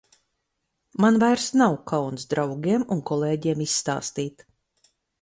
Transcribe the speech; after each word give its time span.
Man 1.05 1.19
vairs 1.25 1.45
nav 1.61 1.77
kauns 1.93 2.27
draugiem 2.33 2.89
un 2.97 3.05
kolēģiem 3.13 3.65
izstāstīt. 3.71 4.47